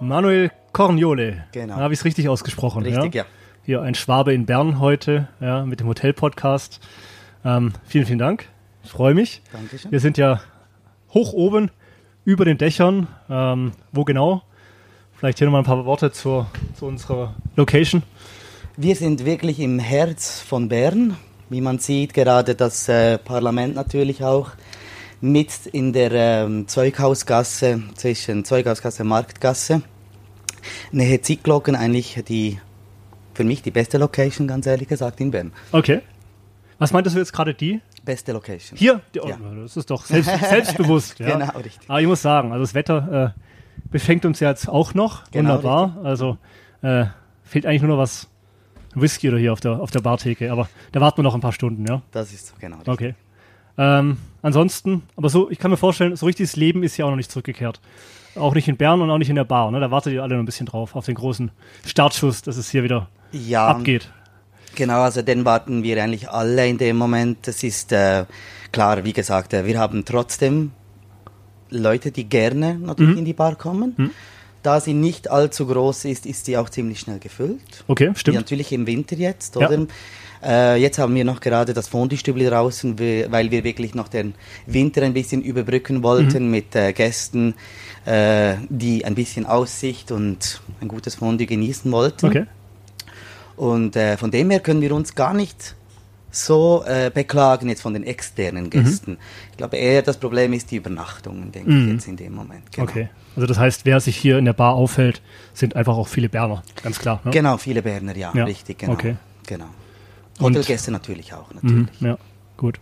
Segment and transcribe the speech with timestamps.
[0.00, 1.44] Manuel Corniole.
[1.52, 1.76] Genau.
[1.76, 2.82] Habe ich es richtig ausgesprochen?
[2.82, 3.24] Richtig, ja.
[3.64, 6.80] Hier ein Schwabe in Bern heute, ja, mit dem Hotel-Podcast.
[7.44, 8.46] Ähm, vielen, vielen Dank.
[8.82, 9.42] Ich freue mich.
[9.52, 9.92] Dankeschön.
[9.92, 10.40] Wir sind ja
[11.12, 11.70] hoch oben
[12.24, 13.08] über den Dächern.
[13.28, 14.42] Ähm, wo genau?
[15.16, 18.02] Vielleicht hier nochmal ein paar Worte zur, zu unserer Location.
[18.78, 21.16] Wir sind wirklich im Herz von Bern.
[21.50, 24.52] Wie man sieht, gerade das äh, Parlament natürlich auch
[25.20, 29.82] mit in der ähm, Zeughausgasse zwischen Zeughausgasse und Marktgasse.
[30.92, 32.58] Nähe Zickglocken eigentlich die
[33.34, 35.52] für mich die beste Location, ganz ehrlich gesagt, in Bern.
[35.72, 36.02] Okay.
[36.78, 37.80] Was meintest du jetzt gerade die?
[38.04, 38.78] Beste Location.
[38.78, 39.00] Hier?
[39.14, 39.38] Die, oh, Ja.
[39.62, 41.18] Das ist doch selbst, selbstbewusst.
[41.20, 41.38] ja.
[41.38, 41.88] Genau, richtig.
[41.88, 43.40] Aber ich muss sagen, also das Wetter äh,
[43.90, 45.30] befängt uns ja jetzt auch noch.
[45.30, 45.98] Genau, Wunderbar.
[46.02, 46.38] Also
[46.82, 47.06] äh,
[47.44, 48.28] fehlt eigentlich nur noch was
[48.94, 50.50] Whisky oder hier auf der, auf der Bartheke.
[50.50, 52.02] Aber da warten wir noch ein paar Stunden, ja?
[52.10, 52.76] Das ist so, genau.
[52.76, 52.92] richtig.
[52.92, 53.14] Okay.
[53.80, 57.16] Ähm, ansonsten, aber so, ich kann mir vorstellen, so richtiges Leben ist ja auch noch
[57.16, 57.80] nicht zurückgekehrt.
[58.36, 59.70] Auch nicht in Bern und auch nicht in der Bar.
[59.70, 59.80] Ne?
[59.80, 61.50] Da wartet ihr alle noch ein bisschen drauf, auf den großen
[61.86, 64.10] Startschuss, dass es hier wieder Ja, abgeht.
[64.76, 67.48] Genau, also den warten wir eigentlich alle in dem Moment.
[67.48, 68.26] Das ist äh,
[68.70, 70.70] klar, wie gesagt, äh, wir haben trotzdem
[71.70, 73.18] Leute, die gerne natürlich Mhm.
[73.18, 74.12] in die Bar kommen.
[74.62, 77.84] Da sie nicht allzu groß ist, ist sie auch ziemlich schnell gefüllt.
[77.88, 78.36] Okay, Ja, stimmt.
[78.36, 79.66] natürlich im Winter jetzt, Ja.
[79.68, 79.86] oder?
[80.42, 84.34] Äh, jetzt haben wir noch gerade das Fondue-Stübli draußen, we- weil wir wirklich noch den
[84.66, 86.50] Winter ein bisschen überbrücken wollten Mhm.
[86.50, 87.54] mit äh, Gästen,
[88.06, 92.26] äh, die ein bisschen Aussicht und ein gutes Fondue genießen wollten.
[92.26, 92.46] Okay.
[93.56, 95.74] Und äh, von dem her können wir uns gar nicht
[96.30, 99.18] so äh, beklagen jetzt von den externen Gästen.
[99.50, 101.86] Ich glaube eher das Problem ist die Übernachtungen, denke Mhm.
[101.88, 102.70] ich jetzt in dem Moment.
[102.72, 102.88] Genau.
[102.88, 103.08] Okay.
[103.36, 105.22] Also das heißt, wer sich hier in der Bar aufhält,
[105.54, 106.62] sind einfach auch viele Berner.
[106.82, 107.20] Ganz klar.
[107.24, 107.30] Ne?
[107.30, 108.92] Genau, viele Berner, ja, Ja, richtig, genau.
[108.92, 109.16] okay.
[109.46, 109.66] genau.
[110.38, 111.58] Und- Hotelgäste natürlich auch, Mhm,
[111.88, 112.00] natürlich.
[112.00, 112.18] ja,
[112.56, 112.80] gut.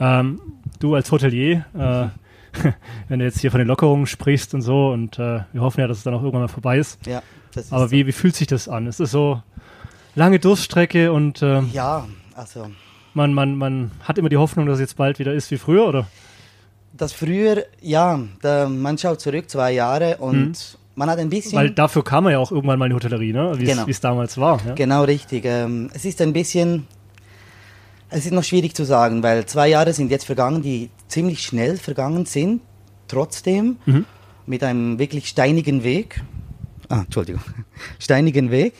[0.00, 0.40] Ähm,
[0.80, 2.06] du als Hotelier, äh,
[3.08, 5.86] wenn du jetzt hier von den Lockerungen sprichst und so, und äh, wir hoffen ja,
[5.86, 7.04] dass es dann auch irgendwann mal vorbei ist.
[7.06, 7.22] Ja,
[7.54, 7.90] das ist Aber so.
[7.92, 8.86] wie, wie fühlt sich das an?
[8.86, 9.42] Ist es so
[10.14, 12.68] lange Durststrecke und ähm, Ja, also
[13.16, 15.86] man, man, man hat immer die Hoffnung, dass es jetzt bald wieder ist wie früher,
[15.88, 16.06] oder?
[16.92, 21.52] das früher, ja, da, man schaut zurück zwei Jahre und man hat ein bisschen...
[21.52, 21.56] Mhm.
[21.56, 23.52] Weil dafür kam man ja auch irgendwann mal in die Hotellerie, ne?
[23.58, 23.86] Wie es Genau.
[23.86, 24.64] es damals war.
[24.66, 24.72] Ja?
[24.72, 25.44] Genau richtig.
[25.44, 26.86] Ähm, es ist ein bisschen,
[28.08, 31.76] es ist noch schwierig zu sagen, weil zwei Jahre sind jetzt vergangen, die ziemlich schnell
[31.76, 32.62] vergangen sind,
[33.08, 34.06] trotzdem Mhm.
[34.46, 36.22] mit einem wirklich steinigen Weg.
[36.88, 37.42] Ah, Entschuldigung,
[37.98, 38.72] steinigen Weg.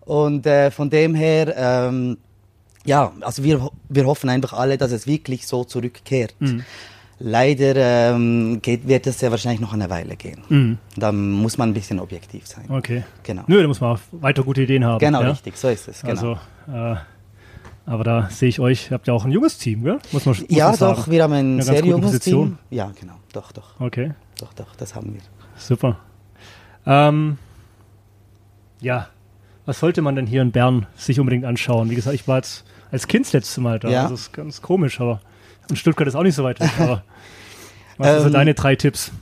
[0.00, 2.18] Und äh, von dem her, ähm,
[2.86, 6.34] ja, also wir, wir hoffen einfach alle, dass es wirklich so zurückkehrt.
[6.38, 6.64] Mhm.
[7.22, 7.76] Leider
[8.14, 10.40] ähm, geht, wird es ja wahrscheinlich noch eine Weile gehen.
[10.48, 10.78] Mhm.
[10.96, 12.64] Da muss man ein bisschen objektiv sein.
[12.70, 13.04] Okay.
[13.24, 13.42] Genau.
[13.46, 14.98] Nö, da muss man auch weiter gute Ideen haben.
[15.00, 15.28] Genau, ja?
[15.30, 16.00] richtig, so ist es.
[16.00, 16.10] Genau.
[16.12, 16.32] Also,
[16.72, 16.96] äh,
[17.84, 19.98] aber da sehe ich euch, ihr habt ja auch ein junges Team, gell?
[20.12, 20.96] Muss man, muss Ja, man sagen.
[20.96, 22.46] doch, wir haben ein sehr junges Position.
[22.48, 22.58] Team.
[22.70, 25.20] Ja, genau, doch, doch, Okay, doch, doch, das haben wir.
[25.58, 25.98] super.
[26.86, 27.36] Ähm,
[28.80, 29.08] ja,
[29.66, 31.90] was sollte man denn hier in Bern sich unbedingt anschauen?
[31.90, 33.88] Wie gesagt, ich war jetzt als Kind das letzte Mal da.
[33.88, 34.02] Ja.
[34.08, 35.20] Das ist ganz komisch, aber
[35.68, 36.70] und Stuttgart ist auch nicht so weit weg.
[36.78, 37.02] Aber
[37.98, 39.12] was sind so Ähm, deine drei Tipps?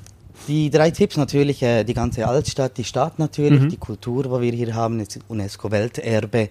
[0.47, 3.69] Die drei Tipps natürlich, äh, die ganze Altstadt, die Stadt natürlich, Mhm.
[3.69, 6.49] die Kultur, wo wir hier haben, ist UNESCO-Welterbe.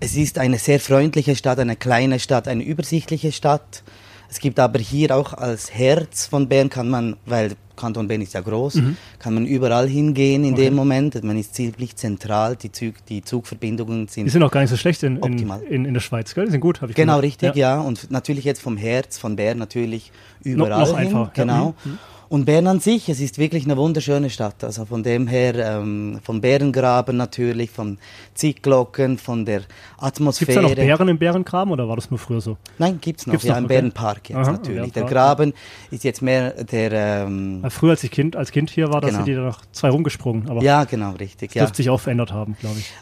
[0.00, 3.82] Es ist eine sehr freundliche Stadt, eine kleine Stadt, eine übersichtliche Stadt.
[4.28, 8.32] Es gibt aber hier auch als Herz von Bern kann man, weil Kanton Bern ist
[8.32, 8.80] ja groß,
[9.18, 10.54] kann man überall hingehen in Mhm.
[10.54, 10.64] Okay.
[10.64, 11.22] dem Moment.
[11.22, 14.76] Man ist ziemlich zentral, die, Zug, die Zugverbindungen sind Die sind auch gar nicht so
[14.78, 15.62] schlecht in, in, Optimal.
[15.62, 16.46] in, in der Schweiz, gell?
[16.46, 17.24] Die sind gut, habe ich Genau, gehört.
[17.24, 17.78] richtig, ja.
[17.80, 20.10] Und natürlich jetzt vom Herz von Bern natürlich
[20.42, 21.08] überall noch hin.
[21.08, 21.42] einfacher, ja.
[21.44, 21.74] Genau.
[21.84, 21.98] Mhm.
[22.28, 24.64] Und Bern an sich, es ist wirklich eine wunderschöne Stadt.
[24.64, 27.98] Also von dem her, ähm, vom Bärengraben natürlich, von
[28.34, 30.54] Zickglocken, von der Gibt es Atmosphäre.
[30.62, 32.56] da noch Bären im Bärengraben oder war das nur früher so?
[32.78, 33.32] Nein, gibt's noch.
[33.32, 33.74] Gibt's ja, noch, im okay.
[33.74, 34.92] Bärenpark jetzt Aha, natürlich.
[34.92, 35.52] Der Graben
[35.90, 36.92] ist jetzt mehr der,
[37.26, 39.18] ähm, früher, als ich kind, als Kind hier war, da Genau.
[39.18, 40.48] sind die da noch zwei rumgesprungen.
[40.50, 41.50] Aber ja, genau, richtig.
[41.50, 41.62] das Ja.
[41.62, 42.92] dürfte sich auch verändert haben, glaube ich.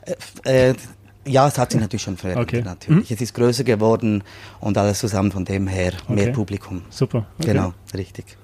[0.45, 0.75] Äh, äh,
[1.27, 2.59] ja, es hat sich natürlich schon verändert, Okay.
[2.61, 2.65] Mhm.
[2.67, 3.11] natürlich.
[3.11, 4.23] Es ist größer geworden
[4.61, 6.33] und alles zusammen von dem her mehr Okay.
[6.33, 6.83] Publikum.
[6.91, 7.25] Super.
[7.39, 7.53] Okay.
[7.53, 8.37] Genau, richtig.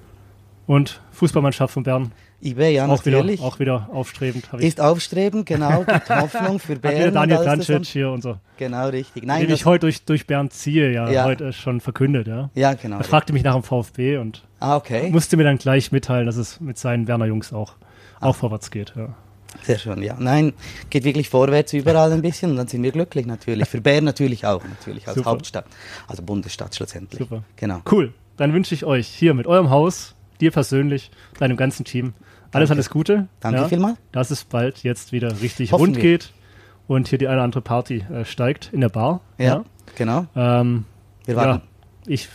[0.67, 2.11] Und Fußballmannschaft von Bern,
[2.41, 3.41] eBay, ja, auch, wieder, natürlich.
[3.41, 4.47] auch wieder aufstrebend.
[4.59, 6.95] Ist aufstrebend, genau, gibt Hoffnung für Bern.
[6.95, 8.37] wieder Daniel Dancic hier und so.
[8.57, 9.23] Genau, richtig.
[9.25, 11.25] Nein, Den ich heute durch, durch Bern ziehe, ja, Ja.
[11.25, 12.49] heute schon verkündet, ja.
[12.55, 12.97] ja, genau.
[12.97, 15.09] Er fragte mich nach dem VfB und Ah, okay.
[15.11, 17.73] musste mir dann gleich mitteilen, dass es mit seinen Werner Jungs auch,
[18.19, 18.27] Ah.
[18.29, 18.93] auch vorwärts geht.
[18.95, 19.09] Ja.
[19.63, 20.15] Sehr schön, ja.
[20.17, 20.53] Nein,
[20.89, 23.67] geht wirklich vorwärts überall ein bisschen und dann sind wir glücklich natürlich.
[23.67, 25.31] Für Bern natürlich auch, natürlich als Super.
[25.31, 25.65] Hauptstadt,
[26.07, 27.19] also Bundesstadt schlussendlich.
[27.19, 27.43] Super.
[27.57, 27.81] Genau.
[27.91, 28.13] Cool.
[28.37, 32.13] Dann wünsche ich euch hier mit eurem Haus, dir persönlich, deinem ganzen Team
[32.53, 32.79] alles, Danke.
[32.79, 33.27] alles Gute.
[33.39, 33.97] Danke ja, vielmals.
[34.11, 36.03] Dass es bald jetzt wieder richtig Hoffen rund wir.
[36.03, 36.33] geht
[36.87, 39.21] und hier die eine oder andere Party äh, steigt in der Bar.
[39.37, 39.63] Ja,
[39.95, 40.25] genau.
[40.35, 40.85] Ähm,
[41.25, 41.61] Wir ja, warten.
[42.05, 42.27] ich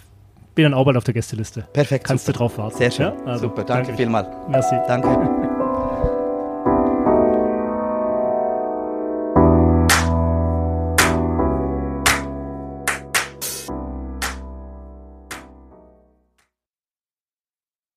[0.54, 1.68] bin dann auch bald auf der Gästeliste.
[1.72, 2.04] Perfekt.
[2.06, 2.32] Kannst super.
[2.32, 2.78] du drauf warten.
[2.78, 3.06] Sehr schön.
[3.06, 3.24] Ja?
[3.26, 3.96] Also, super, danke danke.
[3.98, 4.28] vielmals.
[4.48, 4.76] Merci.
[4.88, 5.45] Danke.